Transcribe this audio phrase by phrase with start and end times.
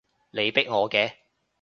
[0.31, 1.13] 你逼我嘅